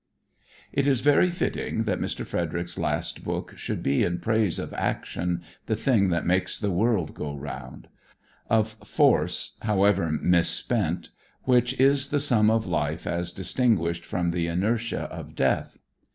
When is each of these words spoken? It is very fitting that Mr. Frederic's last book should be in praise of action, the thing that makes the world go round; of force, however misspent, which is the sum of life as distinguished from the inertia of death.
It 0.73 0.87
is 0.87 1.01
very 1.01 1.29
fitting 1.29 1.83
that 1.83 1.99
Mr. 1.99 2.25
Frederic's 2.25 2.75
last 2.75 3.23
book 3.23 3.55
should 3.55 3.83
be 3.83 4.01
in 4.03 4.17
praise 4.17 4.57
of 4.57 4.73
action, 4.73 5.43
the 5.67 5.75
thing 5.75 6.09
that 6.09 6.25
makes 6.25 6.57
the 6.59 6.71
world 6.71 7.13
go 7.13 7.35
round; 7.35 7.87
of 8.49 8.69
force, 8.83 9.59
however 9.61 10.09
misspent, 10.09 11.11
which 11.43 11.79
is 11.79 12.07
the 12.07 12.19
sum 12.19 12.49
of 12.49 12.65
life 12.65 13.05
as 13.05 13.31
distinguished 13.31 14.03
from 14.03 14.31
the 14.31 14.47
inertia 14.47 15.01
of 15.03 15.35
death. 15.35 15.77